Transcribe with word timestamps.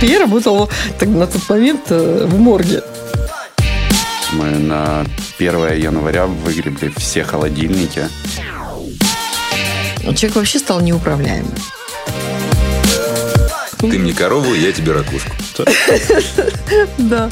Я 0.02 0.20
работала 0.20 0.68
на 1.00 1.26
тот 1.26 1.48
момент 1.48 1.82
э, 1.90 2.26
в 2.26 2.38
морге. 2.38 2.82
Мы 4.32 4.50
на 4.50 5.04
1 5.38 5.74
января 5.76 6.26
выгребли 6.26 6.92
все 6.96 7.24
холодильники. 7.24 8.08
Человек 10.16 10.36
вообще 10.36 10.58
стал 10.58 10.80
неуправляемым. 10.80 11.54
Ты 13.78 13.98
мне 13.98 14.12
корову, 14.12 14.54
я 14.54 14.72
тебе 14.72 14.92
ракушку. 14.92 15.32
Да. 16.98 17.28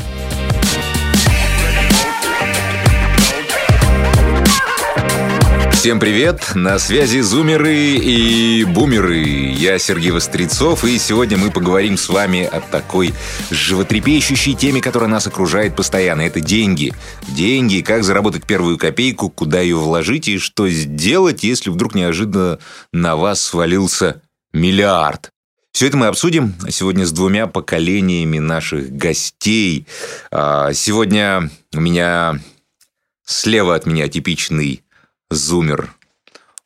Всем 5.88 6.00
привет! 6.00 6.52
На 6.54 6.78
связи 6.78 7.20
зумеры 7.20 7.74
и 7.74 8.62
бумеры. 8.64 9.24
Я 9.24 9.78
Сергей 9.78 10.10
Вострецов, 10.10 10.84
и 10.84 10.98
сегодня 10.98 11.38
мы 11.38 11.50
поговорим 11.50 11.96
с 11.96 12.10
вами 12.10 12.44
о 12.44 12.60
такой 12.60 13.14
животрепещущей 13.50 14.52
теме, 14.52 14.82
которая 14.82 15.08
нас 15.08 15.26
окружает 15.26 15.74
постоянно. 15.74 16.20
Это 16.20 16.40
деньги. 16.40 16.92
Деньги, 17.28 17.80
как 17.80 18.04
заработать 18.04 18.44
первую 18.44 18.76
копейку, 18.76 19.30
куда 19.30 19.62
ее 19.62 19.76
вложить 19.76 20.28
и 20.28 20.36
что 20.36 20.68
сделать, 20.68 21.42
если 21.42 21.70
вдруг 21.70 21.94
неожиданно 21.94 22.58
на 22.92 23.16
вас 23.16 23.40
свалился 23.40 24.20
миллиард. 24.52 25.30
Все 25.72 25.86
это 25.86 25.96
мы 25.96 26.08
обсудим 26.08 26.54
сегодня 26.68 27.06
с 27.06 27.12
двумя 27.12 27.46
поколениями 27.46 28.38
наших 28.38 28.90
гостей. 28.90 29.86
А, 30.30 30.74
сегодня 30.74 31.48
у 31.74 31.80
меня 31.80 32.38
слева 33.24 33.74
от 33.74 33.86
меня 33.86 34.06
типичный 34.08 34.82
Зумер, 35.30 35.94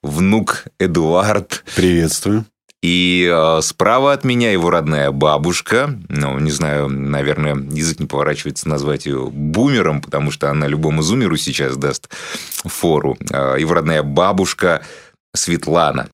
внук 0.03 0.67
Эдуард. 0.79 1.65
Приветствую. 1.75 2.47
И 2.81 3.29
э, 3.29 3.61
справа 3.61 4.13
от 4.13 4.23
меня 4.23 4.53
его 4.53 4.71
родная 4.71 5.11
бабушка. 5.11 5.99
Ну, 6.09 6.39
не 6.39 6.53
знаю, 6.53 6.89
наверное, 6.89 7.57
язык 7.57 7.99
не 7.99 8.07
поворачивается 8.07 8.69
назвать 8.69 9.07
ее 9.07 9.31
бумером, 9.31 10.01
потому 10.01 10.31
что 10.31 10.49
она 10.49 10.69
любому 10.69 11.03
зумеру 11.03 11.37
сейчас 11.37 11.77
даст 11.77 12.09
фору. 12.65 13.17
Э, 13.33 13.57
его 13.59 13.75
родная 13.75 14.05
бабушка 14.05 14.83
Светлана. 15.35 16.09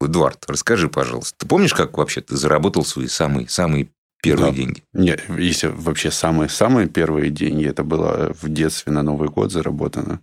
Эдуард, 0.00 0.44
расскажи, 0.48 0.88
пожалуйста, 0.88 1.34
ты 1.40 1.46
помнишь, 1.46 1.74
как 1.74 1.98
вообще 1.98 2.22
ты 2.22 2.36
заработал 2.36 2.84
свои 2.84 3.06
самые, 3.06 3.48
самые 3.48 3.88
первые 4.22 4.50
да. 4.50 4.56
деньги? 4.56 4.82
Нет, 4.92 5.22
если 5.38 5.68
вообще 5.68 6.10
самые-самые 6.10 6.88
первые 6.88 7.30
деньги, 7.30 7.66
это 7.66 7.84
было 7.84 8.34
в 8.40 8.48
детстве 8.48 8.92
на 8.92 9.02
Новый 9.02 9.28
год 9.28 9.52
заработано. 9.52 10.20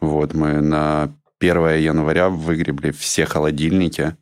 Вот, 0.00 0.34
мы 0.34 0.60
на 0.60 1.12
1 1.40 1.78
января 1.78 2.28
выгребли 2.28 2.90
все 2.90 3.26
холодильники, 3.26 4.16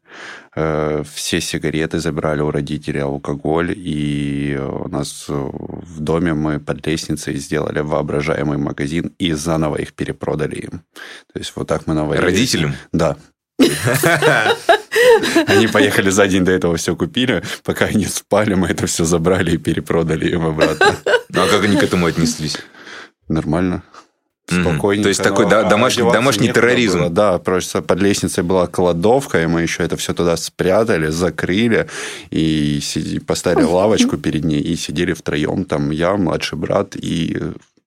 э, 0.57 1.03
все 1.15 1.41
сигареты 1.41 1.99
забрали 2.01 2.41
у 2.41 2.51
родителей, 2.51 3.01
алкоголь, 3.01 3.73
и 3.77 4.59
у 4.59 4.89
нас 4.89 5.27
в 5.29 6.01
доме 6.01 6.35
мы 6.35 6.59
под 6.59 6.87
лестницей 6.87 7.37
сделали 7.37 7.81
воображаемый 7.81 8.59
магазин 8.59 9.13
и 9.19 9.33
заново 9.33 9.77
их 9.77 9.93
перепродали 9.93 10.57
им. 10.57 10.83
То 11.33 11.39
есть 11.39 11.53
вот 11.55 11.69
так 11.69 11.87
мы 11.87 11.95
навалили. 11.95 12.25
Родителям? 12.25 12.75
Да. 12.93 13.17
Они 15.47 15.67
поехали 15.67 16.11
за 16.11 16.27
день 16.27 16.45
до 16.45 16.53
этого 16.53 16.77
все 16.77 16.95
купили. 16.97 17.43
Пока 17.65 17.87
они 17.87 18.07
спали, 18.07 18.55
мы 18.55 18.69
это 18.69 18.87
все 18.87 19.05
забрали 19.05 19.53
и 19.53 19.59
перепродали 19.59 20.31
им 20.31 20.47
обратно. 20.47 20.97
Ну, 21.29 21.43
а 21.43 21.49
как 21.49 21.65
они 21.65 21.77
к 21.77 21.83
этому 21.83 22.07
отнеслись? 22.07 22.59
Нормально. 23.29 23.83
Спокойненько. 24.47 25.05
То 25.05 25.09
есть 25.09 25.23
такой 25.23 25.49
да, 25.49 25.63
домашний, 25.63 26.03
домашний 26.03 26.53
терроризм. 26.53 26.99
Было. 26.99 27.11
Да, 27.11 27.39
просто 27.39 27.81
под 27.81 28.01
лестницей 28.01 28.45
была 28.45 28.67
кладовка, 28.67 29.43
и 29.43 29.47
мы 29.47 29.63
еще 29.63 29.83
это 29.83 29.97
все 29.97 30.13
туда 30.15 30.37
спрятали, 30.37 31.09
закрыли, 31.09 31.89
и 32.31 32.81
сиди, 32.83 33.19
поставили 33.19 33.65
лавочку 33.65 34.19
перед 34.19 34.45
ней, 34.45 34.61
и 34.61 34.77
сидели 34.77 35.13
втроем. 35.13 35.65
Там 35.65 35.91
я, 35.91 36.17
младший 36.17 36.59
брат, 36.59 36.97
и 36.97 37.39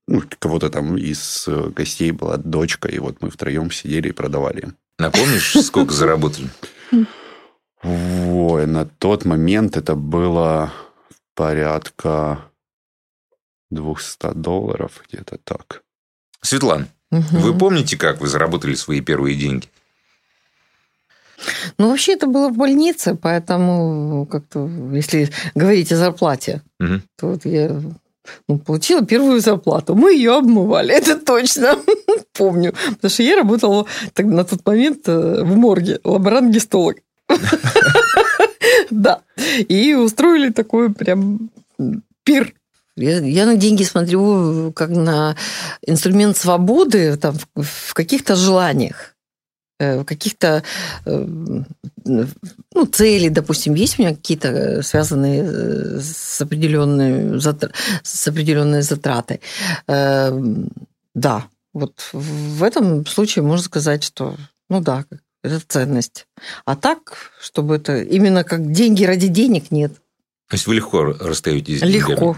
ну, 0.08 0.24
кого-то 0.40 0.69
там 0.69 0.97
из 0.97 1.47
гостей 1.75 2.12
была 2.12 2.38
дочка, 2.38 2.88
и 2.88 3.00
вот 3.00 3.18
мы 3.22 3.30
втроем 3.30 3.69
сидели 3.69 4.09
и 4.09 4.14
продавали. 4.14 4.69
Напомнишь, 4.97 5.56
сколько 5.63 5.94
заработали? 5.94 6.50
Ой, 7.83 8.66
на 8.66 8.85
тот 8.85 9.25
момент 9.25 9.78
это 9.78 9.95
было 9.95 10.72
порядка 11.35 12.39
200 13.69 14.34
долларов, 14.34 15.03
где-то 15.07 15.38
так. 15.44 15.84
Светлана, 16.41 16.88
угу. 17.11 17.38
вы 17.38 17.57
помните, 17.57 17.97
как 17.97 18.22
вы 18.22 18.28
заработали 18.28 18.75
свои 18.75 19.01
первые 19.01 19.35
деньги? 19.35 19.67
Ну, 21.78 21.89
вообще 21.89 22.13
это 22.13 22.28
было 22.28 22.50
в 22.50 22.57
больнице, 22.57 23.16
поэтому 23.16 24.25
как-то, 24.25 24.69
если 24.94 25.29
говорить 25.53 25.91
о 25.91 25.97
зарплате, 25.97 26.61
угу. 26.79 27.01
то 27.17 27.28
вот 27.28 27.45
я 27.45 27.81
ну, 28.47 28.58
получила 28.58 29.06
первую 29.06 29.40
зарплату. 29.40 29.96
Мы 29.96 30.13
ее 30.13 30.36
обмывали, 30.36 30.94
это 30.94 31.18
точно 31.18 31.78
помню. 32.34 32.74
Потому 32.96 33.09
что 33.09 33.24
я 33.24 33.36
работала 33.36 33.86
на 34.18 34.44
тот 34.44 34.66
момент 34.66 35.08
э, 35.08 35.44
в 35.44 35.56
морге, 35.56 36.00
лаборант-гистолог. 36.03 36.97
Да. 38.91 39.22
И 39.68 39.94
устроили 39.94 40.52
такой 40.52 40.94
прям 40.94 41.50
пир 42.24 42.53
я, 42.97 43.46
на 43.46 43.58
деньги 43.58 43.84
смотрю 43.84 44.72
как 44.74 44.90
на 44.90 45.35
инструмент 45.85 46.38
свободы 46.38 47.18
там, 47.18 47.35
в 47.56 47.94
каких-то 47.94 48.35
желаниях, 48.35 48.96
э, 48.96 49.15
каких-то 49.78 50.63
э, 51.06 51.25
ну, 52.06 52.86
цели, 52.91 53.30
допустим, 53.30 53.74
есть 53.74 54.00
у 54.00 54.03
меня 54.03 54.16
какие-то 54.16 54.81
связанные 54.84 56.00
с 56.00 56.41
определенной, 56.41 57.40
с 58.03 58.28
определенной 58.28 58.81
затратой. 58.81 59.41
Да, 59.88 61.46
вот 61.74 62.09
в 62.14 62.64
этом 62.64 63.06
случае 63.06 63.44
можно 63.44 63.66
сказать, 63.66 64.03
что, 64.03 64.35
ну 64.69 64.81
да, 64.81 65.06
это 65.44 65.62
ценность. 65.68 66.28
А 66.66 66.75
так, 66.75 67.31
чтобы 67.41 67.75
это 67.75 68.02
именно 68.02 68.44
как 68.44 68.72
деньги 68.72 69.03
ради 69.03 69.28
денег, 69.28 69.72
нет. 69.72 69.94
То 70.50 70.56
есть 70.56 70.68
вы 70.68 70.75
легко 70.75 71.03
расстаетесь 71.03 71.80
с 71.80 71.84
Легко. 71.84 72.14
Деньгами? 72.14 72.38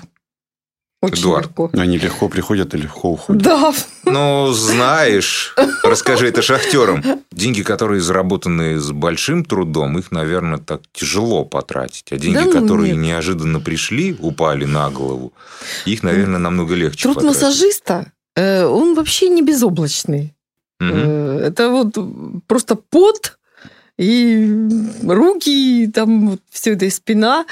Очень 1.00 1.22
Эдуард. 1.24 1.48
легко. 1.48 1.70
Они 1.74 1.98
легко 2.00 2.28
приходят 2.28 2.74
и 2.74 2.78
легко 2.78 3.12
уходят. 3.12 3.44
Да. 3.44 3.72
Ну, 4.06 4.52
знаешь, 4.52 5.54
расскажи 5.84 6.28
это 6.28 6.42
шахтерам. 6.42 7.04
Деньги, 7.32 7.62
которые 7.62 8.02
заработаны 8.02 8.80
с 8.80 8.92
большим 8.92 9.46
трудом, 9.46 10.00
их, 10.00 10.12
наверное, 10.12 10.58
так 10.58 10.82
тяжело 10.94 11.46
потратить. 11.46 12.12
А 12.12 12.18
деньги, 12.18 12.38
да, 12.38 12.46
ну, 12.46 12.52
которые 12.52 12.94
нет. 12.94 13.02
неожиданно 13.02 13.60
пришли, 13.60 14.16
упали 14.20 14.66
на 14.66 14.90
голову, 14.90 15.34
их, 15.86 16.02
наверное, 16.02 16.40
намного 16.40 16.74
легче 16.74 17.04
Труд 17.04 17.16
потратить. 17.16 17.42
массажиста, 17.42 18.12
э, 18.36 18.66
он 18.66 18.96
вообще 18.96 19.30
не 19.30 19.44
безоблачный. 19.44 20.34
Угу. 20.80 20.88
Это 20.88 21.70
вот 21.70 21.96
просто 22.48 22.76
пот 22.76 23.38
и 23.98 24.68
руки, 25.04 25.84
и 25.84 25.88
там 25.88 26.30
вот 26.32 26.42
все 26.50 26.74
это 26.74 26.86
и 26.86 26.90
спина. 26.90 27.46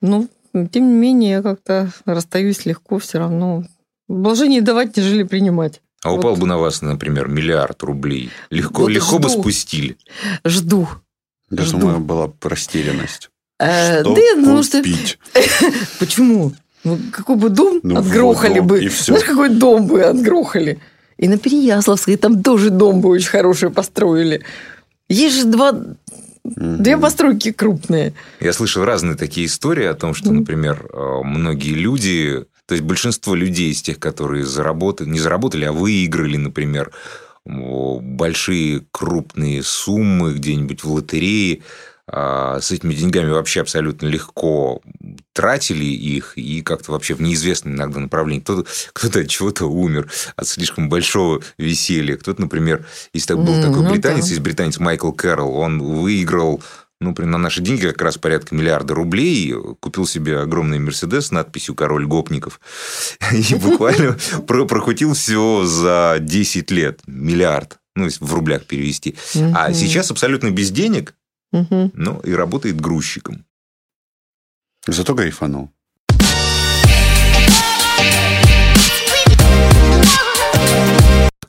Ну, 0.00 0.28
тем 0.52 0.88
не 0.88 0.94
менее, 0.94 1.30
я 1.30 1.42
как-то 1.42 1.92
расстаюсь 2.04 2.66
легко 2.66 2.98
все 2.98 3.18
равно. 3.18 3.64
Вложение 4.08 4.60
давать, 4.60 4.96
нежели 4.96 5.22
принимать. 5.22 5.80
А 6.02 6.12
упал 6.12 6.32
вот. 6.32 6.40
бы 6.40 6.46
на 6.46 6.58
вас, 6.58 6.82
например, 6.82 7.28
миллиард 7.28 7.82
рублей. 7.82 8.30
Легко, 8.50 8.82
вот 8.82 8.88
легко 8.88 9.18
жду. 9.18 9.22
бы 9.22 9.28
спустили. 9.28 9.96
Жду. 10.44 10.88
Я 11.50 11.62
жду. 11.64 11.78
думаю, 11.78 12.00
была 12.00 12.32
растерянность. 12.42 13.30
Э, 13.58 14.00
что 14.00 14.14
да, 14.14 14.20
ну, 14.36 14.62
что... 14.62 14.82
Почему? 15.98 16.52
Ну, 16.82 16.98
какой 17.12 17.36
бы 17.36 17.50
дом 17.50 17.80
ну, 17.82 17.98
отгрохали 17.98 18.60
бы. 18.60 18.82
И 18.82 18.88
все. 18.88 19.12
Знаешь, 19.12 19.24
какой 19.24 19.50
дом 19.50 19.86
бы 19.86 20.02
отгрохали? 20.02 20.80
И 21.18 21.28
на 21.28 21.36
Переяславской 21.36 22.16
там 22.16 22.42
тоже 22.42 22.70
дом 22.70 23.02
бы 23.02 23.10
очень 23.10 23.28
хороший 23.28 23.68
построили. 23.68 24.42
Есть 25.10 25.36
же 25.36 25.44
два 25.44 25.78
Две 26.44 26.96
постройки 26.96 27.52
крупные. 27.52 28.14
Я 28.40 28.52
слышал 28.52 28.84
разные 28.84 29.16
такие 29.16 29.46
истории 29.46 29.84
о 29.84 29.94
том, 29.94 30.14
что, 30.14 30.32
например, 30.32 30.88
э, 30.92 31.20
многие 31.24 31.74
люди, 31.74 32.44
то 32.66 32.74
есть 32.74 32.84
большинство 32.84 33.34
людей 33.34 33.70
из 33.70 33.82
тех, 33.82 33.98
которые 33.98 34.44
заработали, 34.44 35.08
не 35.08 35.18
заработали, 35.18 35.64
а 35.64 35.72
выиграли, 35.72 36.36
например, 36.36 36.92
большие 37.44 38.82
крупные 38.90 39.62
суммы 39.62 40.34
где-нибудь 40.34 40.84
в 40.84 40.92
лотерее, 40.92 41.62
с 42.12 42.70
этими 42.70 42.94
деньгами 42.94 43.30
вообще 43.30 43.60
абсолютно 43.60 44.06
легко 44.06 44.82
тратили 45.32 45.84
их 45.84 46.36
и 46.36 46.62
как-то 46.62 46.92
вообще 46.92 47.14
в 47.14 47.22
неизвестном 47.22 47.74
иногда 47.74 48.00
направлении. 48.00 48.40
Кто-то, 48.40 48.68
кто-то 48.92 49.20
от 49.20 49.28
чего-то 49.28 49.66
умер 49.66 50.10
от 50.36 50.48
слишком 50.48 50.88
большого 50.88 51.40
веселья. 51.58 52.16
Кто-то, 52.16 52.40
например, 52.40 52.86
если 53.12 53.28
так 53.28 53.38
был 53.38 53.54
mm, 53.54 53.62
такой 53.62 53.82
ну 53.82 53.90
британец, 53.90 54.24
да. 54.24 54.28
есть 54.30 54.40
британец 54.40 54.78
Майкл 54.78 55.12
Кэрролл, 55.12 55.56
он 55.56 55.80
выиграл 55.82 56.62
ну, 57.00 57.14
на 57.16 57.38
наши 57.38 57.62
деньги 57.62 57.86
как 57.86 58.02
раз 58.02 58.18
порядка 58.18 58.54
миллиарда 58.54 58.94
рублей, 58.94 59.54
купил 59.80 60.06
себе 60.06 60.38
огромный 60.40 60.78
Мерседес 60.78 61.26
с 61.26 61.30
надписью 61.30 61.74
«Король 61.74 62.06
гопников» 62.06 62.60
и 63.32 63.54
буквально 63.54 64.18
прокрутил 64.46 65.14
все 65.14 65.64
за 65.64 66.18
10 66.20 66.70
лет. 66.70 67.00
Миллиард. 67.06 67.78
Ну, 67.96 68.08
в 68.20 68.34
рублях 68.34 68.66
перевести. 68.66 69.16
А 69.54 69.72
сейчас 69.72 70.10
абсолютно 70.10 70.50
без 70.50 70.70
денег, 70.70 71.14
ну, 71.52 72.20
и 72.20 72.32
работает 72.32 72.80
грузчиком. 72.80 73.44
Зато 74.86 75.14
кайфанул. 75.14 75.70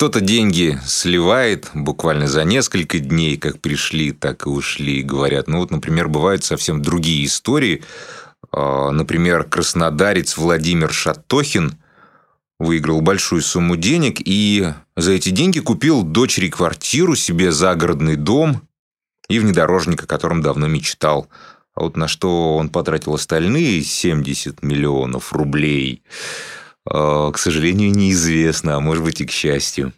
Кто-то 0.02 0.20
деньги 0.20 0.80
сливает 0.84 1.70
буквально 1.76 2.28
за 2.28 2.44
несколько 2.44 2.98
дней, 2.98 3.38
как 3.38 3.62
пришли, 3.62 4.12
так 4.12 4.48
и 4.48 4.50
ушли, 4.50 5.04
говорят. 5.04 5.48
Ну 5.48 5.60
вот, 5.60 5.70
например, 5.70 6.08
бывают 6.08 6.44
совсем 6.44 6.82
другие 6.82 7.24
истории. 7.28 7.84
А, 8.52 8.90
например, 8.90 9.44
краснодарец 9.44 10.38
Владимир 10.38 10.92
Шатохин 10.92 11.78
выиграл 12.58 13.02
большую 13.02 13.44
сумму 13.44 13.76
денег 13.76 14.18
и 14.20 14.74
за 14.98 15.12
эти 15.12 15.30
деньги 15.30 15.60
купил 15.60 16.02
дочери 16.02 16.50
квартиру, 16.50 17.16
себе 17.16 17.52
загородный 17.52 18.16
дом 18.16 18.64
и 19.32 19.40
внедорожник, 19.40 20.04
о 20.04 20.08
котором 20.08 20.42
давно 20.42 20.68
мечтал. 20.68 21.28
А 21.74 21.82
вот 21.84 21.96
на 21.98 22.08
что 22.08 22.58
он 22.58 22.70
потратил 22.70 23.14
остальные 23.14 23.82
70 23.84 24.62
миллионов 24.62 25.34
рублей– 25.34 26.04
Э, 26.90 27.32
к 27.34 27.38
сожалению, 27.38 27.92
неизвестно, 27.92 28.76
а 28.76 28.80
может 28.80 29.04
быть 29.04 29.22
и 29.22 29.26
к 29.26 29.32
счастью. 29.32 29.94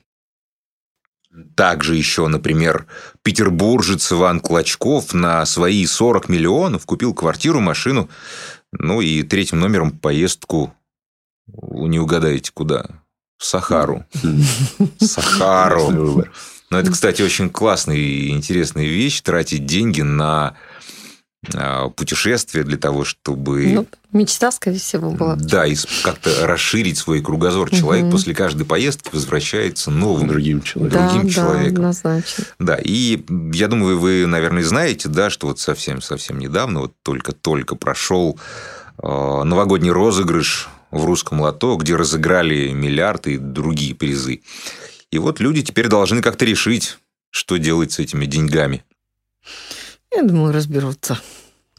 Также 1.55 1.95
еще, 1.95 2.27
например, 2.27 2.85
петербуржец 3.23 4.11
Иван 4.11 4.39
Клочков 4.39 5.13
на 5.13 5.45
свои 5.45 5.85
40 5.85 6.29
миллионов 6.29 6.85
купил 6.85 7.13
квартиру, 7.13 7.59
машину, 7.59 8.09
ну 8.71 9.01
и 9.01 9.23
третьим 9.23 9.59
номером 9.59 9.91
поездку, 9.91 10.73
не 11.47 11.99
угадаете 11.99 12.51
куда, 12.53 12.85
в 13.37 13.45
Сахару. 13.45 14.05
Сахару. 14.99 16.25
Но 16.73 16.79
это, 16.79 16.91
кстати, 16.91 17.21
очень 17.21 17.51
классная 17.51 17.97
и 17.97 18.29
интересная 18.29 18.85
вещь, 18.85 19.21
тратить 19.21 19.67
деньги 19.67 20.01
на 20.01 20.55
а, 21.53 21.89
путешествие 21.89 22.63
для 22.63 22.77
того, 22.77 23.03
чтобы... 23.03 23.67
Ну, 23.67 23.87
мечта, 24.11 24.51
скорее 24.51 24.79
всего, 24.79 25.11
была. 25.11 25.35
Да, 25.35 25.67
и 25.67 25.75
как-то 26.01 26.47
расширить 26.47 26.97
свой 26.97 27.21
кругозор. 27.21 27.69
Человек 27.69 28.05
угу. 28.05 28.13
после 28.13 28.33
каждой 28.33 28.65
поездки 28.65 29.11
возвращается 29.13 29.91
новым 29.91 30.27
другим 30.27 30.63
человеком. 30.63 31.09
Другим 31.09 31.27
да, 31.27 31.29
человеком. 31.29 31.63
Да, 31.75 31.79
однозначно. 31.79 32.43
Да, 32.57 32.79
и 32.83 33.23
я 33.53 33.67
думаю, 33.67 33.99
вы, 33.99 34.25
наверное, 34.25 34.63
знаете, 34.63 35.09
да, 35.09 35.29
что 35.29 35.45
вот 35.45 35.59
совсем-совсем 35.59 36.39
недавно, 36.39 36.79
вот 36.79 36.93
только-только 37.03 37.75
прошел 37.75 38.39
а, 38.97 39.43
новогодний 39.43 39.91
розыгрыш 39.91 40.69
в 40.89 41.05
русском 41.05 41.41
лото, 41.41 41.75
где 41.75 41.95
разыграли 41.95 42.69
миллиарды 42.69 43.35
и 43.35 43.37
другие 43.37 43.93
призы. 43.93 44.41
И 45.13 45.19
вот 45.19 45.39
люди 45.39 45.61
теперь 45.61 45.89
должны 45.89 46.23
как-то 46.23 46.43
решить, 46.43 46.97
что 47.29 47.57
делать 47.57 47.91
с 47.91 47.99
этими 47.99 48.25
деньгами. 48.25 48.83
Я 50.11 50.23
думаю, 50.23 50.51
разберутся. 50.51 51.19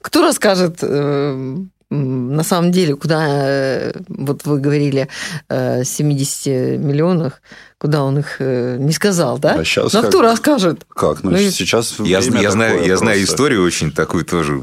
Кто 0.00 0.22
расскажет 0.22 0.78
э, 0.82 1.56
на 1.90 2.42
самом 2.44 2.70
деле, 2.70 2.94
куда, 2.94 3.26
э, 3.28 3.92
вот 4.06 4.44
вы 4.44 4.60
говорили, 4.60 5.08
70 5.50 6.46
э, 6.46 6.76
миллионах, 6.76 7.42
куда 7.78 8.04
он 8.04 8.20
их 8.20 8.36
не 8.38 8.92
сказал, 8.92 9.40
да? 9.40 9.54
А 9.54 9.64
сейчас 9.64 9.92
Но 9.92 10.02
как, 10.02 10.10
кто 10.10 10.22
расскажет? 10.22 10.87
Как? 10.88 11.25
Ну, 11.25 11.32
ну 11.32 11.38
сейчас 11.38 11.96
я, 11.98 12.20
я, 12.20 12.50
знаю, 12.52 12.87
я 12.87 12.96
знаю 12.96 13.20
историю 13.25 13.64
очень 13.64 13.90
такую 13.90 14.25
тоже 14.25 14.62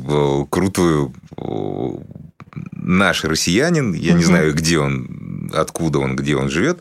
крутую. 0.50 1.14
Наш 2.72 3.24
россиянин, 3.24 3.94
я 3.94 4.12
угу. 4.12 4.20
не 4.20 4.24
знаю, 4.26 4.54
где 4.54 4.80
он 4.80 5.32
откуда 5.54 6.00
он, 6.00 6.16
где 6.16 6.36
он 6.36 6.50
живет, 6.50 6.80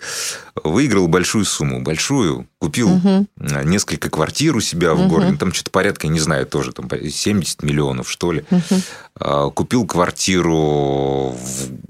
выиграл 0.63 1.09
большую 1.09 1.45
сумму, 1.45 1.81
большую, 1.81 2.47
купил 2.59 2.93
угу. 2.95 3.27
несколько 3.65 4.11
квартир 4.11 4.57
у 4.57 4.61
себя 4.61 4.95
в 4.95 5.01
угу. 5.01 5.09
городе, 5.09 5.37
там 5.37 5.53
что-то 5.53 5.71
порядка, 5.71 6.09
не 6.09 6.21
знаю, 6.21 6.47
тоже 6.47 6.73
там 6.73 6.89
70 6.89 7.63
миллионов, 7.63 8.11
что 8.11 8.33
ли. 8.33 8.45
Угу. 8.51 9.51
Купил 9.53 9.87
квартиру 9.87 11.37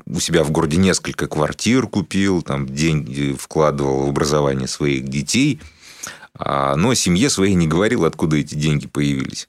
у 0.06 0.20
себя 0.20 0.42
в 0.42 0.50
городе, 0.50 0.76
несколько 0.76 1.26
квартир 1.26 1.86
купил, 1.86 2.42
там 2.42 2.66
деньги 2.66 3.36
вкладывал 3.38 4.06
в 4.06 4.08
образование 4.08 4.68
своих 4.68 5.08
детей, 5.08 5.60
а, 6.34 6.74
но 6.76 6.94
семье 6.94 7.28
своей 7.28 7.54
не 7.54 7.66
говорил, 7.66 8.04
откуда 8.04 8.36
эти 8.36 8.54
деньги 8.54 8.86
появились. 8.86 9.48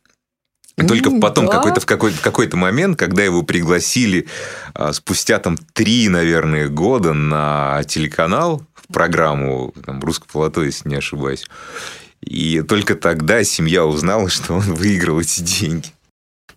Только 0.75 1.12
потом, 1.19 1.45
да. 1.45 1.53
какой-то, 1.53 1.81
в, 1.81 1.85
какой, 1.85 2.12
в 2.12 2.21
какой-то 2.21 2.57
момент, 2.57 2.97
когда 2.97 3.23
его 3.23 3.44
пригласили 3.44 4.27
а, 4.73 4.94
спустя 4.94 5.38
там 5.39 5.57
три, 5.73 6.07
наверное, 6.09 6.68
года 6.69 7.13
на 7.13 7.83
телеканал, 7.88 8.63
в 8.75 8.91
программу 8.91 9.73
там, 9.85 10.00
«Русское 10.00 10.27
полото», 10.31 10.62
если 10.62 10.89
не 10.89 10.95
ошибаюсь, 10.95 11.45
и 12.21 12.62
только 12.62 12.95
тогда 12.95 13.44
семья 13.44 13.85
узнала, 13.85 14.29
что 14.29 14.53
он 14.56 14.73
выиграл 14.73 15.19
эти 15.19 15.41
деньги. 15.41 15.88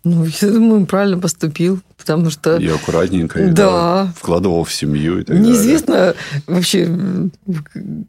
Ну, 0.04 0.26
я 0.40 0.50
думаю, 0.50 0.80
он 0.80 0.86
правильно 0.86 1.18
поступил, 1.18 1.80
потому 1.96 2.30
что... 2.30 2.56
И 2.58 2.68
аккуратненько, 2.68 3.42
и 3.42 3.50
да. 3.50 4.12
вкладывал 4.16 4.64
в 4.64 4.72
семью 4.72 5.20
и 5.20 5.24
так 5.24 5.36
Неизвестно 5.38 5.94
далее. 5.94 6.14
вообще, 6.46 7.30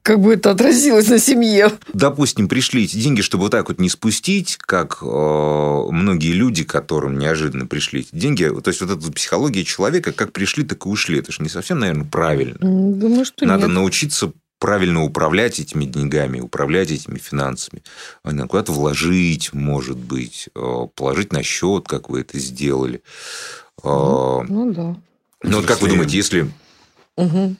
как 0.03 0.19
бы 0.19 0.33
это 0.33 0.51
отразилось 0.51 1.07
на 1.07 1.19
семье. 1.19 1.71
Допустим, 1.93 2.49
пришли 2.49 2.83
эти 2.83 2.97
деньги, 2.97 3.21
чтобы 3.21 3.45
вот 3.45 3.51
так 3.51 3.69
вот 3.69 3.79
не 3.79 3.89
спустить, 3.89 4.57
как 4.57 4.99
э, 5.01 5.05
многие 5.05 6.33
люди, 6.33 6.63
которым 6.65 7.17
неожиданно 7.17 7.65
пришли 7.65 8.01
эти 8.01 8.15
деньги. 8.15 8.43
То 8.61 8.69
есть, 8.69 8.81
вот 8.81 8.91
эта 8.91 9.11
психология 9.11 9.63
человека, 9.63 10.11
как 10.11 10.33
пришли, 10.33 10.65
так 10.65 10.85
и 10.85 10.89
ушли. 10.89 11.19
Это 11.19 11.31
же 11.31 11.41
не 11.41 11.49
совсем, 11.49 11.79
наверное, 11.79 12.05
правильно. 12.05 12.57
Думаю, 12.59 13.23
что 13.23 13.45
Надо 13.45 13.67
нет. 13.67 13.75
научиться 13.75 14.33
правильно 14.59 15.03
управлять 15.03 15.59
этими 15.59 15.85
деньгами, 15.85 16.39
управлять 16.39 16.91
этими 16.91 17.17
финансами. 17.17 17.83
Куда-то 18.23 18.71
вложить, 18.71 19.53
может 19.53 19.97
быть, 19.97 20.49
э, 20.55 20.87
положить 20.95 21.33
на 21.33 21.43
счет, 21.43 21.87
как 21.87 22.09
вы 22.09 22.21
это 22.21 22.39
сделали. 22.39 23.01
Ну, 23.83 24.43
ну 24.43 24.73
да. 24.73 24.95
Ну, 25.43 25.57
вот 25.57 25.65
как 25.65 25.81
вы 25.81 25.89
думаете, 25.89 26.17
если 26.17 26.49
угу. 27.17 27.55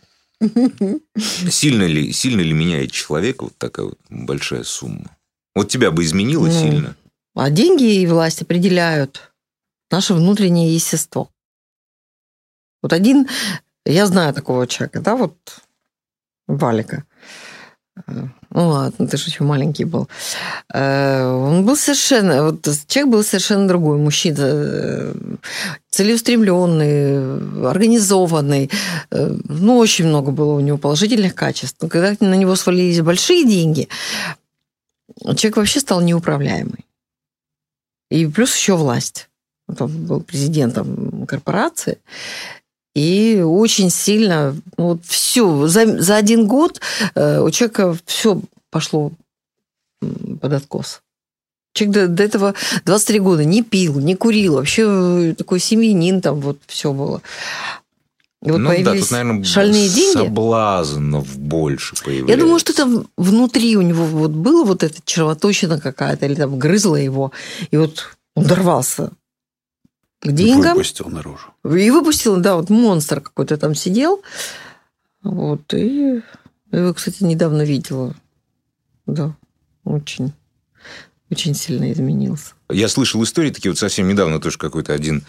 сильно 1.50 1.83
ли, 1.83 2.12
сильно 2.12 2.42
ли 2.42 2.53
меняет 2.53 2.92
человека 2.92 3.45
вот 3.45 3.57
такая 3.57 3.88
вот 3.88 4.00
большая 4.09 4.63
сумма? 4.63 5.15
Вот 5.53 5.69
тебя 5.69 5.92
бы 5.92 6.03
изменило 6.03 6.47
ну, 6.47 6.51
сильно? 6.51 6.95
А 7.36 7.50
деньги 7.50 8.01
и 8.01 8.07
власть 8.07 8.42
определяют 8.42 9.33
наше 9.92 10.13
внутреннее 10.13 10.74
естество. 10.74 11.30
Вот 12.81 12.94
один, 12.94 13.27
я 13.86 14.06
знаю 14.06 14.33
такого 14.33 14.68
человека, 14.68 15.01
да, 15.01 15.15
вот 15.15 15.36
Валика. 16.47 17.03
Ну 18.07 18.69
ладно, 18.69 19.07
ты 19.07 19.18
же 19.18 19.30
еще 19.30 19.44
маленький 19.44 19.86
был. 19.86 20.09
Э, 20.74 21.25
он 21.27 21.66
был 21.66 21.78
совершенно... 21.78 22.44
Вот 22.44 22.68
человек 22.87 23.11
был 23.11 23.23
совершенно 23.23 23.68
другой. 23.68 23.97
Мужчина 23.97 24.37
э, 24.40 25.14
целеустремленный, 25.90 27.69
организованный. 27.69 28.69
Э, 29.11 29.37
ну, 29.47 29.78
очень 29.78 30.07
много 30.07 30.31
было 30.31 30.54
у 30.54 30.59
него 30.59 30.78
положительных 30.78 31.35
качеств. 31.35 31.78
Но 31.81 31.87
когда 31.87 32.16
на 32.19 32.35
него 32.35 32.56
свалились 32.56 33.02
большие 33.02 33.45
деньги, 33.45 33.87
человек 35.21 35.57
вообще 35.57 35.80
стал 35.80 36.02
неуправляемый. 36.02 36.85
И 38.09 38.28
плюс 38.28 38.56
еще 38.56 38.75
власть. 38.75 39.30
Он 39.68 40.06
был 40.06 40.21
президентом 40.21 41.25
корпорации. 41.28 41.97
И 42.95 43.42
очень 43.45 43.90
сильно, 43.90 44.56
вот 44.78 45.02
все, 45.06 45.68
за, 45.68 46.02
за 46.02 46.16
один 46.16 46.47
год 46.47 46.80
э, 47.14 47.42
у 47.42 47.52
человека 47.52 47.97
все 48.06 48.42
пошло 48.71 49.11
под 50.42 50.54
откос. 50.54 51.02
Человек 51.73 51.94
до, 51.94 52.07
до 52.07 52.23
этого 52.23 52.54
23 52.85 53.19
года 53.19 53.44
не 53.44 53.64
пил, 53.64 53.99
не 53.99 54.16
курил, 54.16 54.56
вообще 54.56 54.83
э, 54.87 55.35
такой 55.37 55.59
семьянин 55.59 56.21
там 56.21 56.40
вот 56.40 56.59
все 56.68 56.94
было. 56.94 57.21
И 58.45 58.52
вот 58.52 58.59
ну 58.59 58.83
да, 58.83 58.94
тут, 58.94 59.11
наверное, 59.11 59.44
шальные 59.44 59.90
деньги. 59.90 60.14
соблазнов 60.14 61.37
больше 61.37 61.95
появляется. 62.02 62.31
Я 62.31 62.37
думаю, 62.37 62.59
что 62.59 62.73
там 62.73 63.07
внутри 63.18 63.75
у 63.75 63.81
него 63.81 64.06
вот 64.06 64.31
было 64.31 64.64
вот 64.64 64.83
эта 64.83 65.02
червоточина 65.04 65.81
какая-то, 65.81 66.28
или 66.28 66.35
там 66.35 66.57
грызла 66.57 66.95
его, 66.95 67.33
и 67.71 67.78
вот 67.78 68.16
он 68.35 68.45
дорвался 68.45 69.11
к 70.30 70.32
деньгам. 70.34 70.74
Выпустил 70.74 71.10
наружу. 71.10 71.54
И 71.64 71.92
выпустил, 71.92 72.38
да, 72.38 72.56
вот 72.56 72.70
монстр 72.70 73.22
какой-то 73.22 73.58
там 73.58 73.76
сидел. 73.76 74.22
Вот, 75.24 75.74
и 75.74 76.22
я 76.72 76.80
его, 76.80 76.94
кстати, 76.94 77.24
недавно 77.24 77.64
видела. 77.64 78.16
Да, 79.06 79.36
очень, 79.84 80.34
очень 81.30 81.54
сильно 81.54 81.92
изменился. 81.92 82.54
Я 82.72 82.88
слышал 82.88 83.24
истории 83.24 83.52
такие 83.52 83.72
вот 83.72 83.78
совсем 83.78 84.08
недавно 84.08 84.42
тоже 84.42 84.58
какой-то 84.58 84.94
один 84.94 85.24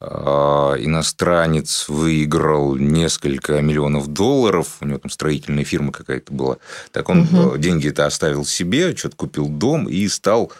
э, 0.00 0.06
иностранец 0.06 1.88
выиграл 1.88 2.76
несколько 2.76 3.62
миллионов 3.62 4.08
долларов, 4.08 4.76
у 4.80 4.86
него 4.86 4.98
там 4.98 5.10
строительная 5.10 5.64
фирма 5.64 5.92
какая-то 5.92 6.32
была. 6.32 6.58
Так 6.90 7.08
он 7.08 7.22
угу. 7.22 7.56
деньги 7.56 7.88
это 7.88 8.04
оставил 8.04 8.44
себе, 8.44 8.94
что-то 8.94 9.16
купил 9.16 9.48
дом 9.48 9.88
и 9.88 10.06
стал 10.08 10.52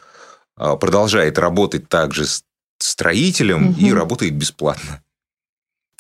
э, 0.57 0.77
продолжает 0.81 1.39
работать 1.39 1.91
также 1.91 2.25
с 2.25 2.45
строителем 2.83 3.71
угу. 3.71 3.81
и 3.81 3.93
работает 3.93 4.35
бесплатно. 4.35 5.03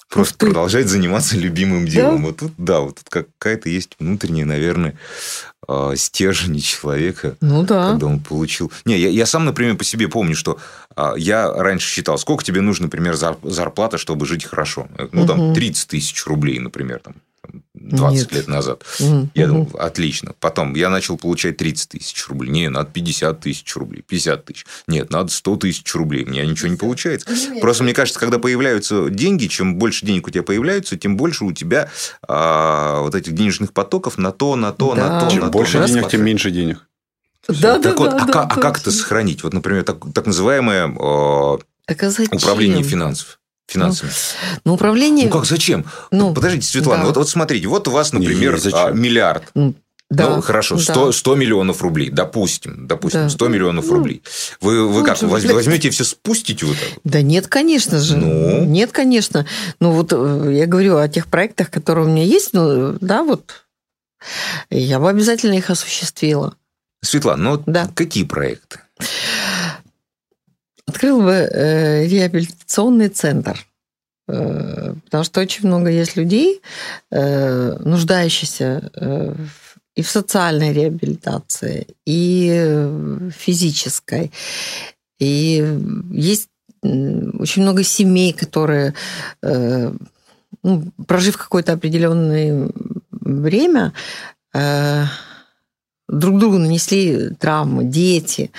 Просто 0.08 0.36
продолжает 0.36 0.88
заниматься 0.88 1.38
любимым 1.38 1.86
делом. 1.86 2.18
Да? 2.18 2.26
Вот 2.26 2.36
тут, 2.36 2.52
да, 2.58 2.80
вот 2.80 2.96
тут 2.96 3.08
какая-то 3.08 3.70
есть 3.70 3.92
внутренняя, 3.98 4.44
наверное, 4.44 4.94
э, 5.66 5.92
стержень 5.96 6.60
человека, 6.60 7.36
Ну 7.40 7.62
да. 7.62 7.92
когда 7.92 8.06
он 8.08 8.20
получил... 8.20 8.70
Не, 8.84 8.98
я, 8.98 9.08
я 9.08 9.24
сам, 9.24 9.46
например, 9.46 9.76
по 9.76 9.84
себе 9.84 10.08
помню, 10.08 10.34
что 10.34 10.58
а, 10.94 11.14
я 11.16 11.50
раньше 11.50 11.88
считал, 11.88 12.18
сколько 12.18 12.44
тебе 12.44 12.60
нужно, 12.60 12.86
например, 12.86 13.14
зар- 13.14 13.38
зарплата, 13.42 13.96
чтобы 13.96 14.26
жить 14.26 14.44
хорошо. 14.44 14.86
Ну, 15.12 15.26
там, 15.26 15.46
Мгм. 15.46 15.54
30 15.54 15.88
тысяч 15.88 16.26
рублей, 16.26 16.58
например, 16.58 16.98
там, 16.98 17.14
20 17.90 18.18
Нет. 18.18 18.32
лет 18.32 18.48
назад. 18.48 18.84
Мгм, 19.00 19.30
Я 19.34 19.46
думал, 19.48 19.70
отлично. 19.78 20.34
Потом 20.40 20.74
я 20.74 20.88
начал 20.90 21.16
получать 21.16 21.56
30 21.56 21.90
тысяч 21.90 22.28
рублей. 22.28 22.50
Не, 22.50 22.68
надо 22.68 22.90
50 22.90 23.40
тысяч 23.40 23.74
рублей. 23.76 24.02
50 24.06 24.44
тысяч. 24.44 24.66
Нет, 24.86 25.10
надо 25.10 25.30
100 25.30 25.56
тысяч 25.56 25.94
рублей. 25.94 26.24
У 26.24 26.30
меня 26.30 26.46
ничего 26.46 26.68
не 26.68 26.76
получается. 26.76 27.28
Просто 27.60 27.84
мне 27.84 27.94
кажется, 27.94 28.20
когда 28.20 28.38
появляются 28.38 29.10
деньги, 29.10 29.46
чем 29.46 29.76
больше 29.76 30.06
денег 30.06 30.26
у 30.26 30.30
тебя 30.30 30.42
появляются, 30.42 30.96
тем 30.96 31.16
больше 31.16 31.44
у 31.44 31.52
тебя 31.52 31.90
а, 32.26 33.00
вот 33.00 33.14
этих 33.14 33.32
денежных 33.34 33.72
потоков 33.72 34.18
на 34.18 34.32
то, 34.32 34.56
на 34.56 34.72
то, 34.72 34.94
Да. 34.94 35.08
на 35.08 35.20
то, 35.20 35.30
Чем 35.30 35.40
на 35.44 35.48
больше 35.50 35.78
то. 35.78 35.86
денег, 35.86 36.08
тем 36.08 36.24
меньше 36.24 36.50
денег. 36.50 36.86
Да, 37.48 37.78
да, 37.78 37.90
Так 37.90 37.98
вот, 37.98 38.10
да, 38.10 38.16
а, 38.18 38.26
да, 38.26 38.32
как, 38.32 38.56
а 38.56 38.60
как 38.60 38.78
это 38.78 38.92
сохранить? 38.92 39.42
Вот, 39.42 39.52
например, 39.52 39.82
так, 39.82 39.98
так 40.14 40.26
называемое 40.26 40.86
э, 40.88 41.58
Так 41.86 42.02
а 42.04 42.36
управление 42.36 42.84
финансов. 42.84 43.40
Финансами. 43.72 44.10
Ну, 44.64 44.74
управление... 44.74 45.26
Ну 45.26 45.32
как, 45.32 45.44
зачем? 45.46 45.84
Ну, 46.10 46.34
Подождите, 46.34 46.66
Светлана, 46.66 47.02
да. 47.02 47.06
вот, 47.08 47.16
вот 47.16 47.28
смотрите, 47.28 47.66
вот 47.68 47.88
у 47.88 47.90
вас, 47.90 48.12
Не, 48.12 48.18
например, 48.20 48.54
не, 48.54 48.58
зачем? 48.60 48.78
а, 48.80 48.90
миллиард. 48.90 49.44
да, 49.54 50.36
ну, 50.36 50.42
хорошо, 50.42 50.76
да. 50.76 50.82
100, 50.82 51.12
100 51.12 51.34
миллионов 51.36 51.82
рублей, 51.82 52.10
допустим, 52.10 52.86
допустим, 52.86 53.22
Да. 53.22 53.28
100 53.30 53.48
миллионов 53.48 53.86
Ну, 53.86 53.94
рублей. 53.94 54.22
Вы, 54.60 54.86
вы 54.88 55.04
как, 55.04 55.20
воз- 55.22 55.44
бы- 55.44 55.54
возьмете 55.54 55.88
и 55.88 55.90
все 55.90 56.04
спустите 56.04 56.66
вот 56.66 56.76
так? 56.78 56.88
вот? 56.90 57.00
Да 57.04 57.22
нет, 57.22 57.46
конечно 57.48 57.98
же. 57.98 58.16
Ну? 58.16 58.64
Нет, 58.64 58.92
конечно. 58.92 59.46
Ну, 59.80 59.92
вот 59.92 60.12
э, 60.12 60.50
я 60.52 60.66
говорю 60.66 60.98
о 60.98 61.08
тех 61.08 61.26
проектах, 61.28 61.70
которые 61.70 62.06
у 62.06 62.08
меня 62.10 62.24
есть. 62.24 62.50
Ну, 62.52 62.96
да, 63.00 63.22
вот. 63.22 63.64
Я 64.70 65.00
бы 65.00 65.08
обязательно 65.10 65.54
их 65.54 65.68
осуществила. 65.70 66.54
Светлана, 67.04 67.42
ну 67.42 67.50
вот 67.52 67.62
Да. 67.66 67.88
какие 67.94 68.22
проекты? 68.24 68.78
Открыл 70.86 71.22
бы 71.22 71.32
э, 71.32 72.06
реабилитационный 72.06 73.08
центр. 73.08 73.66
Э, 74.28 74.94
потому 75.04 75.24
что 75.24 75.40
очень 75.40 75.66
много 75.66 75.90
есть 75.90 76.16
людей, 76.16 76.60
э, 77.10 77.76
нуждающихся 77.78 78.90
э, 78.94 79.34
и 79.94 80.02
в 80.02 80.08
социальной 80.08 80.72
реабилитации, 80.72 81.86
и 82.06 83.30
физической. 83.36 84.32
И 85.18 85.62
есть 86.10 86.48
очень 86.82 87.62
много 87.62 87.84
семей, 87.84 88.32
которые, 88.32 88.94
э, 89.42 89.92
ну, 90.62 90.92
прожив 91.06 91.36
какое-то 91.36 91.74
определенное 91.74 92.70
время, 93.10 93.92
э, 94.54 95.04
друг 96.12 96.38
другу 96.38 96.58
нанесли 96.58 97.30
травмы, 97.30 97.84
дети. 97.84 98.52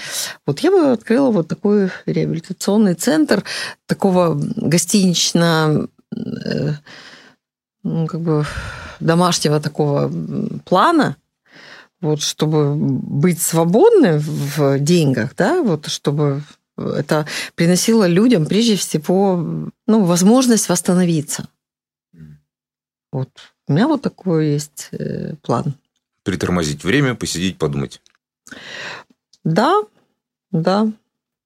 Вот 0.46 0.60
я 0.60 0.72
бы 0.72 0.92
открыла 0.92 1.30
вот 1.30 1.48
такой 1.48 1.92
реабилитационный 2.06 2.96
центр 2.96 3.44
такого 3.86 4.34
гостинично 4.56 5.88
э, 6.16 6.72
ну, 7.84 8.08
как 8.08 8.22
бы 8.22 8.46
домашнего 9.00 9.60
такого 9.60 10.12
плана, 10.66 11.16
вот, 12.02 12.22
чтобы 12.22 12.76
быть 12.76 13.42
свободным 13.42 14.20
в 14.20 14.80
деньгах, 14.80 15.36
да, 15.38 15.62
вот, 15.62 15.88
чтобы 15.88 16.42
это 16.76 17.28
приносило 17.56 18.08
людям 18.08 18.48
прежде 18.48 18.76
всего 18.76 19.70
ну, 19.86 20.04
возможность 20.06 20.70
восстановиться. 20.70 21.48
Вот. 23.12 23.30
У 23.68 23.74
меня 23.74 23.88
вот 23.88 24.02
такой 24.02 24.48
есть 24.48 24.90
э, 24.92 25.36
план. 25.44 25.76
Притормозить 26.24 26.84
время, 26.84 27.16
посидеть, 27.16 27.58
подумать. 27.58 28.02
Да, 29.44 29.82
да. 30.52 30.92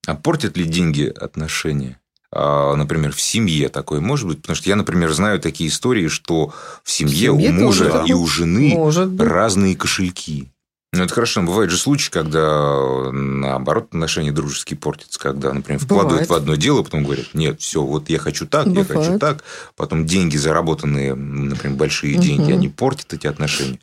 А 0.05 0.15
портят 0.15 0.55
ли 0.55 0.65
деньги 0.65 1.03
отношения? 1.03 1.99
А, 2.31 2.75
например, 2.75 3.13
в 3.13 3.21
семье 3.21 3.69
такое 3.69 3.99
может 4.01 4.27
быть? 4.27 4.41
Потому 4.41 4.55
что 4.55 4.69
я, 4.69 4.75
например, 4.75 5.11
знаю 5.13 5.39
такие 5.39 5.69
истории, 5.69 6.07
что 6.07 6.53
в 6.83 6.91
семье, 6.91 7.31
семье 7.31 7.31
у 7.31 7.53
мужа 7.53 7.89
тоже, 7.89 8.07
и 8.07 8.13
у 8.13 8.27
жены 8.27 8.77
разные 9.17 9.75
кошельки. 9.75 10.51
Ну, 10.93 11.03
это 11.03 11.13
хорошо. 11.13 11.41
Бывают 11.41 11.71
же 11.71 11.77
случаи, 11.77 12.09
когда, 12.09 13.11
наоборот, 13.11 13.85
отношения 13.85 14.31
дружеские 14.31 14.77
портятся, 14.77 15.19
когда, 15.19 15.53
например, 15.53 15.79
вкладывают 15.79 16.27
Бывает. 16.27 16.29
в 16.29 16.33
одно 16.33 16.55
дело, 16.55 16.83
потом 16.83 17.03
говорят, 17.03 17.33
нет, 17.33 17.59
все, 17.59 17.81
вот 17.81 18.09
я 18.09 18.19
хочу 18.19 18.47
так, 18.47 18.67
я 18.67 18.83
хочу 18.83 18.99
Бывает. 19.01 19.19
так. 19.19 19.43
Потом 19.75 20.05
деньги, 20.05 20.37
заработанные, 20.37 21.13
например, 21.13 21.77
большие 21.77 22.17
деньги, 22.17 22.51
Мгм. 22.51 22.53
они 22.53 22.69
портят 22.69 23.13
эти 23.13 23.27
отношения. 23.27 23.79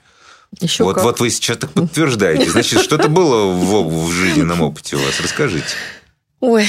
Еще 0.61 0.85
вот, 0.85 0.95
как. 0.95 1.05
вот 1.05 1.21
вы 1.21 1.31
сейчас 1.31 1.59
так 1.59 1.71
подтверждаете. 1.71 2.51
Значит, 2.51 2.81
что-то 2.81 3.09
было 3.09 3.53
в, 3.53 4.07
в 4.07 4.13
жизненном 4.13 4.61
опыте 4.63 4.97
у 4.97 4.99
вас. 5.01 5.21
Расскажите. 5.21 5.67
Ой, 6.41 6.67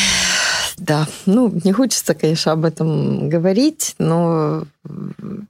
да. 0.77 1.07
Ну, 1.25 1.51
не 1.63 1.71
хочется, 1.71 2.13
конечно, 2.13 2.51
об 2.51 2.65
этом 2.65 3.29
говорить, 3.29 3.95
но 3.97 4.63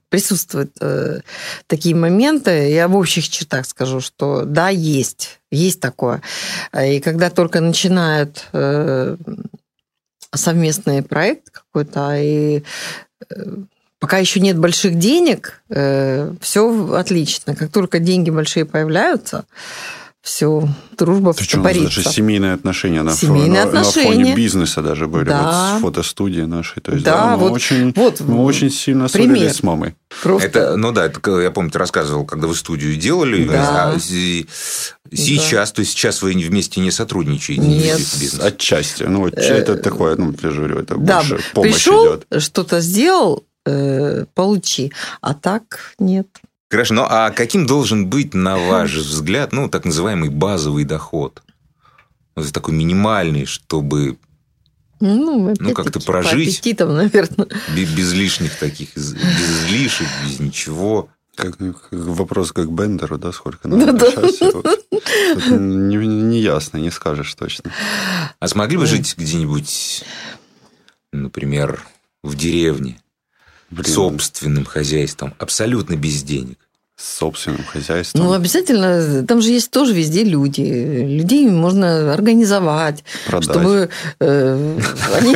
присутствуют 0.08 0.72
э, 0.80 1.20
такие 1.66 1.94
моменты. 1.94 2.70
Я 2.70 2.88
в 2.88 2.96
общих 2.96 3.28
чертах 3.28 3.66
скажу, 3.66 4.00
что 4.00 4.44
да, 4.44 4.68
есть. 4.68 5.40
Есть 5.50 5.80
такое. 5.80 6.22
И 6.76 7.00
когда 7.00 7.30
только 7.30 7.60
начинают 7.60 8.46
э, 8.52 9.16
совместный 10.34 11.02
проект 11.02 11.50
какой-то, 11.50 12.16
и 12.16 12.62
э, 13.30 13.44
пока 13.98 14.18
еще 14.18 14.40
нет 14.40 14.58
больших 14.58 14.98
денег, 14.98 15.62
все 15.68 16.94
отлично. 16.94 17.54
Как 17.56 17.70
только 17.72 17.98
деньги 17.98 18.30
большие 18.30 18.64
появляются, 18.64 19.44
все, 20.22 20.68
дружба 20.98 21.32
Причем 21.34 21.60
у 21.60 21.62
нас 21.62 21.72
даже 21.72 21.88
встопорится. 21.88 22.12
семейные 22.16 22.52
отношения 22.54 23.02
на, 23.02 23.12
Семейные 23.12 23.64
на, 23.64 23.70
на 23.70 23.84
фоне 23.84 24.06
отношения. 24.08 24.34
бизнеса 24.34 24.82
даже 24.82 25.06
были. 25.06 25.26
Да. 25.28 25.78
Вот 25.78 25.78
с 25.78 25.82
фотостудии 25.82 26.40
нашей. 26.40 26.80
То 26.82 26.90
есть, 26.92 27.04
Да, 27.04 27.12
да, 27.16 27.36
мы, 27.36 27.42
вот- 27.44 27.52
очень, 27.52 27.92
вот 27.94 28.20
мы 28.22 28.42
очень 28.42 28.68
сильно 28.72 29.06
пример. 29.06 29.36
ссорились 29.36 29.56
с 29.56 29.62
мамой. 29.62 29.94
Просто 30.24 30.48
Это, 30.48 30.76
ну 30.76 30.90
да, 30.90 31.04
это, 31.06 31.38
я 31.38 31.52
помню, 31.52 31.70
ты 31.70 31.78
рассказывал, 31.78 32.24
когда 32.24 32.48
вы 32.48 32.56
студию 32.56 32.96
делали. 32.96 33.44
Да. 33.44 33.92
а 33.92 34.00
сейчас, 34.00 35.70
то 35.70 35.80
есть 35.80 35.92
сейчас 35.92 36.22
вы 36.22 36.32
вместе 36.32 36.80
не 36.80 36.90
сотрудничаете. 36.90 37.60
не 37.62 37.78
Нет. 37.78 37.98
ведете 37.98 38.18
бизнес. 38.20 38.42
Отчасти. 38.44 39.04
Ну, 39.04 39.20
вот 39.20 39.34
это 39.34 39.76
такое, 39.76 40.16
ну, 40.16 40.34
я 40.42 40.50
же 40.50 40.56
говорю, 40.58 40.80
это 40.80 40.96
да, 40.96 41.18
больше 41.22 41.38
помощь 41.54 41.72
пришел, 41.74 42.06
идет. 42.16 42.42
что-то 42.42 42.80
сделал, 42.80 43.44
э, 43.66 44.24
получи. 44.34 44.92
А 45.20 45.34
так 45.34 45.94
нет. 45.98 46.26
Хорошо, 46.70 46.94
ну 46.94 47.06
а 47.08 47.30
каким 47.30 47.66
должен 47.66 48.06
быть, 48.06 48.34
на 48.34 48.56
ваш 48.68 48.94
взгляд, 48.94 49.52
ну, 49.52 49.68
так 49.68 49.84
называемый 49.84 50.30
базовый 50.30 50.84
доход? 50.84 51.42
Вот 52.34 52.52
такой 52.52 52.74
минимальный, 52.74 53.46
чтобы 53.46 54.18
Ну, 55.00 55.54
Ну, 55.58 55.72
как-то 55.72 56.00
прожить. 56.00 56.60
По 56.78 56.84
наверное. 56.86 57.46
бе- 57.74 57.84
без 57.84 58.12
лишних 58.12 58.56
таких, 58.58 58.94
без 58.94 59.14
излишек, 59.14 60.06
без 60.24 60.40
ничего. 60.40 61.08
Как, 61.34 61.60
ну, 61.60 61.74
как 61.74 61.88
вопрос 61.92 62.52
как 62.52 62.70
Бендеру, 62.72 63.18
да, 63.18 63.30
сколько 63.30 63.68
надо 63.68 63.92
по 63.92 64.10
счастью. 64.10 64.52
Вот. 64.54 65.50
Не, 65.60 65.96
не 65.96 66.40
ясно, 66.40 66.78
не 66.78 66.90
скажешь 66.90 67.34
точно. 67.34 67.70
А 68.40 68.48
смогли 68.48 68.78
бы 68.78 68.86
жить 68.86 69.14
где-нибудь, 69.18 70.02
например, 71.12 71.82
в 72.22 72.34
деревне, 72.36 72.98
Блин, 73.70 73.92
собственным 73.92 74.64
хозяйством, 74.64 75.34
абсолютно 75.38 75.96
без 75.96 76.22
денег? 76.22 76.58
с 76.96 77.18
собственным 77.18 77.62
хозяйством. 77.64 78.24
Ну, 78.24 78.32
обязательно, 78.32 79.22
там 79.26 79.42
же 79.42 79.50
есть 79.50 79.70
тоже 79.70 79.92
везде 79.92 80.24
люди. 80.24 80.62
Людей 80.62 81.46
можно 81.50 82.14
организовать, 82.14 83.04
продать. 83.26 83.50
чтобы 83.50 83.90
э, 84.18 84.78
они... 85.14 85.32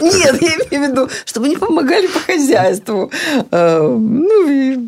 Нет, 0.00 0.42
я 0.42 0.48
имею 0.48 0.86
в 0.86 0.90
виду, 0.90 1.10
чтобы 1.26 1.46
они 1.46 1.56
помогали 1.56 2.06
по 2.06 2.20
хозяйству. 2.20 3.12
Э, 3.50 3.82
Ну, 3.82 4.48
и 4.48 4.78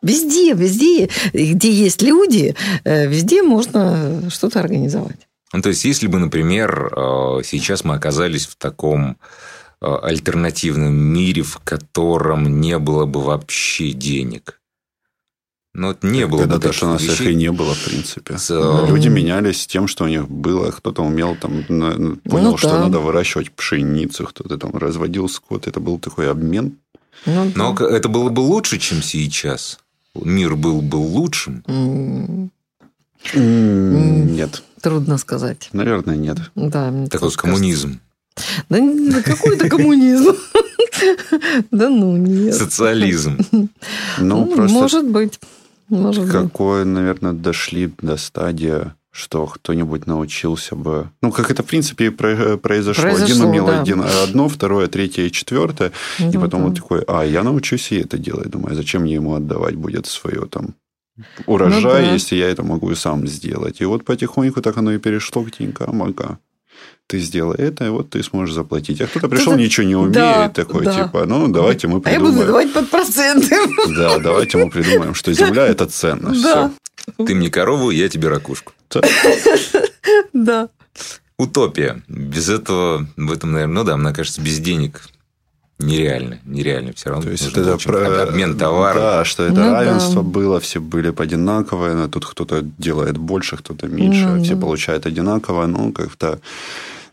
везде, 0.00 0.52
везде, 0.52 1.08
где 1.32 1.72
есть 1.72 2.00
люди, 2.00 2.54
э, 2.84 3.08
везде 3.08 3.42
можно 3.42 4.30
что-то 4.30 4.60
организовать. 4.60 5.26
Ну, 5.52 5.60
то 5.62 5.68
есть, 5.68 5.84
если 5.84 6.06
бы, 6.06 6.18
например, 6.18 6.92
э, 6.96 7.42
сейчас 7.44 7.84
мы 7.84 7.94
оказались 7.94 8.46
в 8.46 8.56
таком 8.56 9.16
э, 9.82 9.86
альтернативном 10.02 10.94
мире, 10.94 11.42
в 11.42 11.58
котором 11.58 12.60
не 12.60 12.78
было 12.78 13.04
бы 13.04 13.20
вообще 13.22 13.90
денег. 13.92 14.58
Ну, 15.74 15.88
вот 15.88 16.02
не 16.02 16.26
было 16.26 16.40
Когда 16.40 16.56
бы 16.56 16.62
то, 16.62 16.72
что 16.72 16.86
у 16.86 16.90
нас 16.90 17.00
таких 17.00 17.14
их 17.14 17.20
и 17.20 17.24
вещей. 17.24 17.34
не 17.36 17.50
было, 17.52 17.74
в 17.74 17.84
принципе. 17.84 18.36
С, 18.38 18.50
э, 18.50 18.86
Люди 18.88 19.08
менялись 19.08 19.66
тем, 19.66 19.88
что 19.88 20.04
у 20.04 20.08
них 20.08 20.28
было. 20.28 20.70
Кто-то 20.70 21.02
умел, 21.02 21.34
там, 21.36 21.64
на- 21.68 22.16
понял, 22.16 22.50
Ну 22.52 22.56
что 22.58 22.68
да. 22.70 22.80
надо 22.80 22.98
выращивать 23.00 23.50
пшеницу, 23.52 24.24
кто-то 24.26 24.56
там 24.58 24.70
разводил 24.76 25.28
скот. 25.28 25.66
Это 25.66 25.80
был 25.80 25.98
такой 25.98 26.30
обмен. 26.30 26.76
Ну, 27.26 27.46
да. 27.46 27.52
Но 27.54 27.74
это 27.86 28.08
было 28.08 28.28
бы 28.30 28.40
лучше, 28.40 28.78
чем 28.78 29.02
сейчас. 29.02 29.78
Мир 30.14 30.56
был 30.56 30.82
бы 30.82 30.96
лучшим. 30.96 31.62
М, 31.66 32.50
Нет. 33.34 34.62
Трудно 34.82 35.16
сказать. 35.16 35.70
Наверное, 35.72 36.16
нет. 36.16 36.38
Да, 36.54 36.92
Такой 37.10 37.28
тоже 37.28 37.36
коммунизм. 37.38 38.00
Да 38.68 38.78
какой 39.24 39.56
это 39.56 39.68
коммунизм? 39.68 40.36
Да 41.70 41.88
ну, 41.88 42.16
нет. 42.16 42.54
Социализм. 42.54 43.38
Ну, 44.18 44.46
просто 44.46 44.74
Может 44.74 45.08
быть. 45.08 45.40
Может 45.88 46.24
быть. 46.24 46.32
какое, 46.32 46.84
наверное, 46.84 47.32
дошли 47.32 47.92
до 48.00 48.16
стадии, 48.16 48.92
что 49.10 49.46
кто-нибудь 49.46 50.06
научился 50.06 50.76
бы... 50.76 51.10
Ну, 51.20 51.32
как 51.32 51.50
это, 51.50 51.62
в 51.62 51.66
принципе, 51.66 52.06
и 52.06 52.10
произошло. 52.10 53.08
Один 53.08 53.42
умел 53.42 53.66
да. 53.66 53.80
один, 53.80 54.02
одно, 54.02 54.48
второе, 54.48 54.86
третье 54.86 55.22
и 55.24 55.32
четвертое. 55.32 55.92
И 56.18 56.24
Ну, 56.24 56.40
потом 56.40 56.60
да. 56.62 56.66
вот 56.68 56.76
такой, 56.76 57.02
а, 57.08 57.22
я 57.24 57.42
научусь 57.42 57.90
и 57.92 57.96
это 57.96 58.16
делать. 58.16 58.50
Думаю, 58.50 58.74
зачем 58.76 59.02
мне 59.02 59.14
ему 59.14 59.34
отдавать 59.34 59.74
будет 59.74 60.06
свое 60.06 60.46
там 60.46 60.74
урожай, 61.46 61.80
Ну 61.82 61.88
да. 62.08 62.12
если 62.12 62.36
я 62.36 62.48
это 62.48 62.62
могу 62.62 62.90
и 62.90 62.94
сам 62.94 63.26
сделать. 63.26 63.80
И 63.80 63.84
вот 63.84 64.04
потихоньку 64.04 64.60
так 64.62 64.76
оно 64.78 64.92
и 64.92 64.98
перешло 64.98 65.42
к 65.42 65.50
деньгам. 65.50 66.02
Ага. 66.02 66.38
Ты 67.06 67.18
сделай 67.18 67.56
это, 67.58 67.84
и 67.84 67.88
вот 67.90 68.10
ты 68.10 68.22
сможешь 68.22 68.54
заплатить. 68.54 69.00
А 69.02 69.06
кто-то 69.06 69.28
пришел, 69.28 69.52
Кто-то- 69.52 69.62
ничего 69.62 69.86
не 69.86 69.94
умеет, 69.96 70.12
Да, 70.14 70.48
такой, 70.48 70.84
да. 70.84 71.04
типа, 71.04 71.26
ну, 71.26 71.48
давайте 71.48 71.86
мы 71.88 72.00
А 72.04 72.10
я 72.10 72.18
буду 72.18 72.32
придумаем. 72.32 72.46
давать 72.46 72.72
под 72.72 72.90
проценты. 72.90 73.56
Да, 73.96 74.18
давайте 74.18 74.56
мы 74.58 74.70
придумаем, 74.70 75.14
что 75.14 75.32
земля– 75.32 75.66
это 75.68 75.86
ценность. 75.86 76.42
Да. 76.42 76.70
Всё. 77.18 77.24
Ты 77.26 77.34
мне 77.34 77.50
корову, 77.50 77.90
я 77.90 78.08
тебе 78.08 78.28
ракушку. 78.28 78.72
Да. 80.32 80.68
Утопия. 81.38 82.02
Без 82.08 82.48
этого, 82.48 83.06
в 83.16 83.32
этом, 83.32 83.52
наверное, 83.52 83.74
ну 83.74 83.84
да, 83.84 83.96
мне 83.96 84.12
кажется, 84.12 84.40
без 84.40 84.58
денег 84.58 85.02
нереально. 85.78 86.38
Нереально 86.44 86.92
все 86.92 87.10
равно. 87.10 87.24
То 87.24 87.30
есть 87.30 87.46
это 87.46 87.76
про... 87.78 88.22
обмен 88.22 88.56
товаров. 88.56 89.02
Да, 89.02 89.24
что 89.24 89.44
это 89.44 89.54
Ну 89.54 89.60
да. 89.60 89.72
равенство 89.80 90.22
было, 90.22 90.60
все 90.60 90.80
были 90.80 91.12
одинаковые, 91.16 91.94
но 91.94 92.08
тут 92.08 92.26
кто-то 92.26 92.62
делает 92.78 93.18
больше, 93.18 93.56
кто-то 93.56 93.88
меньше, 93.88 94.26
Ну 94.26 94.42
все 94.42 94.54
да. 94.54 94.60
получают 94.60 95.06
одинаково, 95.06 95.66
ну, 95.66 95.92
как-то, 95.92 96.40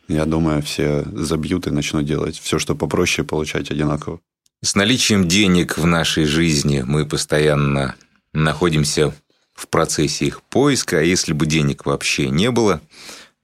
я 0.07 0.25
думаю, 0.25 0.61
все 0.61 1.05
забьют 1.13 1.67
и 1.67 1.71
начнут 1.71 2.05
делать 2.05 2.39
все, 2.39 2.59
что 2.59 2.75
попроще, 2.75 3.25
получать 3.27 3.71
одинаково. 3.71 4.19
С 4.61 4.75
наличием 4.75 5.27
денег 5.27 5.77
в 5.77 5.85
нашей 5.85 6.25
жизни 6.25 6.83
мы 6.85 7.05
постоянно 7.05 7.95
находимся 8.33 9.13
в 9.53 9.67
процессе 9.67 10.25
их 10.25 10.41
поиска, 10.41 10.99
а 10.99 11.01
если 11.01 11.33
бы 11.33 11.45
денег 11.45 11.85
вообще 11.85 12.29
не 12.29 12.51
было, 12.51 12.81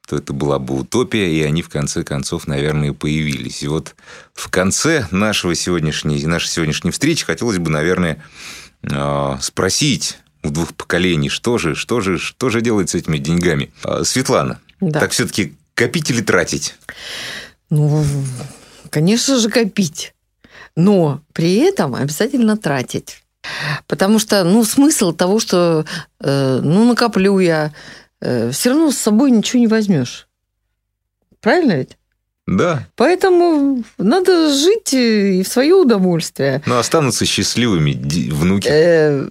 то 0.06 0.16
это 0.18 0.34
была 0.34 0.60
бы 0.60 0.76
утопия, 0.76 1.32
и 1.32 1.42
они 1.42 1.62
в 1.62 1.70
конце 1.70 2.04
концов, 2.04 2.48
наверное, 2.48 2.94
появились. 2.94 3.64
И 3.64 3.68
вот 3.68 3.96
в 4.34 4.50
конце 4.50 5.08
нашего 5.12 5.56
сегодняшней, 5.56 6.26
нашей 6.26 6.48
сегодняшней 6.50 6.92
встречи 6.92 7.26
хотелось 7.26 7.58
бы, 7.58 7.70
наверное, 7.70 8.24
э, 8.84 9.38
спросить 9.42 10.18
у 10.44 10.50
двух 10.50 10.74
поколений, 10.76 11.30
что 11.30 11.58
же, 11.58 11.76
что 11.76 12.02
же, 12.02 12.18
что 12.20 12.50
же 12.50 12.62
делать 12.62 12.90
с 12.92 12.96
этими 12.96 13.18
деньгами. 13.18 13.74
А, 13.84 14.04
Светлана, 14.04 14.60
Да. 14.80 15.00
так 15.00 15.12
все-таки 15.12 15.56
копить 15.74 16.10
или 16.12 16.22
тратить? 16.22 16.76
Ну, 17.70 18.06
конечно 18.92 19.40
же, 19.40 19.50
копить. 19.50 20.14
Но 20.76 21.22
при 21.34 21.56
этом 21.58 21.96
обязательно 21.96 22.58
тратить. 22.58 23.24
Потому 23.88 24.20
что, 24.20 24.44
ну, 24.44 24.64
смысл 24.64 25.14
того, 25.14 25.40
что, 25.40 25.86
э, 26.20 26.60
ну, 26.64 26.86
накоплю 26.88 27.40
я, 27.40 27.74
все 28.22 28.70
равно 28.70 28.92
с 28.92 28.98
собой 28.98 29.32
ничего 29.32 29.60
не 29.60 29.68
возьмешь. 29.68 30.28
Правильно 31.42 31.74
ведь? 31.74 31.98
Да, 32.48 32.88
Поэтому 32.96 33.84
надо 33.98 34.54
жить 34.54 34.94
э, 34.94 35.34
и 35.40 35.44
в 35.44 35.48
свое 35.48 35.74
удовольствие. 35.74 36.62
но 36.68 36.78
останутся 36.78 37.26
счастливыми 37.26 37.94
внуки. 38.32 38.68
Э, 38.70 39.28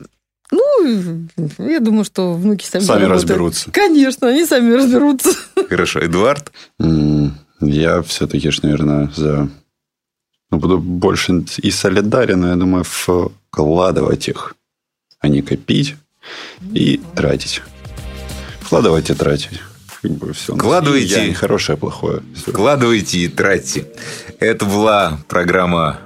ну, 0.50 1.24
я 1.58 1.80
думаю, 1.80 2.04
что 2.04 2.34
внуки 2.34 2.64
сами, 2.64 2.82
Сами 2.82 3.04
разберутся. 3.04 3.70
Конечно, 3.70 4.28
они 4.28 4.44
сами 4.44 4.74
разберутся. 4.74 5.30
Хорошо, 5.68 6.04
Эдуард? 6.04 6.52
Я 7.60 8.02
все-таки, 8.02 8.50
наверное, 8.62 9.10
за... 9.14 9.48
Ну, 10.50 10.58
буду 10.58 10.78
больше 10.78 11.44
и 11.58 11.70
солидарен, 11.70 12.40
но 12.40 12.48
я 12.48 12.56
думаю, 12.56 12.84
вкладывать 12.84 14.28
их, 14.28 14.54
а 15.20 15.28
не 15.28 15.42
копить 15.42 15.96
и 16.72 17.00
тратить. 17.14 17.62
Как 20.02 20.12
бы 20.12 20.32
все. 20.32 20.54
Вкладывайте. 20.54 21.28
не 21.28 21.34
хорошее, 21.34 21.74
а 21.74 21.78
плохое. 21.78 22.22
Всё. 22.34 22.52
Вкладывайте 22.52 23.18
и 23.18 23.28
тратьте. 23.28 23.86
Это 24.38 24.64
была 24.66 25.18
программа 25.28 25.98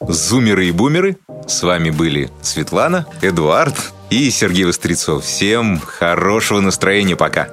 «Зумеры 0.00 0.66
и 0.66 0.72
бумеры». 0.72 1.16
С 1.46 1.62
вами 1.62 1.90
были 1.90 2.30
Светлана, 2.42 3.06
Эдуард 3.22 3.76
и 4.10 4.30
Сергей 4.30 4.64
Вострецов. 4.64 5.24
Всем 5.24 5.80
хорошего 5.80 6.60
настроения. 6.60 7.16
Пока. 7.16 7.48